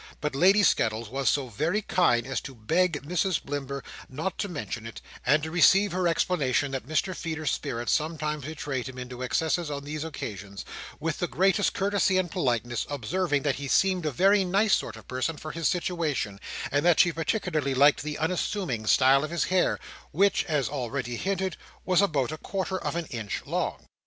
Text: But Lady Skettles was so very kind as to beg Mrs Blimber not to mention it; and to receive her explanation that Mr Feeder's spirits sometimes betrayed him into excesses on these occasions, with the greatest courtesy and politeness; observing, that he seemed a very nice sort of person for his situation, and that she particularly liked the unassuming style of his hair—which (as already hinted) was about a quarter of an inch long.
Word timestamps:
But 0.19 0.33
Lady 0.33 0.63
Skettles 0.63 1.09
was 1.09 1.29
so 1.29 1.47
very 1.49 1.83
kind 1.83 2.25
as 2.25 2.41
to 2.41 2.55
beg 2.55 3.03
Mrs 3.03 3.39
Blimber 3.39 3.83
not 4.09 4.39
to 4.39 4.47
mention 4.49 4.87
it; 4.87 4.99
and 5.23 5.43
to 5.43 5.51
receive 5.51 5.91
her 5.91 6.07
explanation 6.07 6.71
that 6.71 6.87
Mr 6.87 7.15
Feeder's 7.15 7.51
spirits 7.51 7.91
sometimes 7.91 8.45
betrayed 8.45 8.89
him 8.89 8.97
into 8.97 9.21
excesses 9.21 9.69
on 9.69 9.83
these 9.83 10.03
occasions, 10.03 10.65
with 10.99 11.19
the 11.19 11.27
greatest 11.27 11.75
courtesy 11.75 12.17
and 12.17 12.31
politeness; 12.31 12.87
observing, 12.89 13.43
that 13.43 13.57
he 13.57 13.67
seemed 13.67 14.07
a 14.07 14.11
very 14.11 14.43
nice 14.43 14.73
sort 14.73 14.95
of 14.95 15.07
person 15.07 15.37
for 15.37 15.51
his 15.51 15.67
situation, 15.67 16.39
and 16.71 16.83
that 16.83 16.99
she 16.99 17.11
particularly 17.11 17.75
liked 17.75 18.01
the 18.01 18.17
unassuming 18.17 18.87
style 18.87 19.23
of 19.23 19.29
his 19.29 19.43
hair—which 19.53 20.43
(as 20.45 20.67
already 20.67 21.15
hinted) 21.15 21.57
was 21.85 22.01
about 22.01 22.31
a 22.31 22.39
quarter 22.39 22.79
of 22.79 22.95
an 22.95 23.05
inch 23.11 23.43
long. 23.45 23.85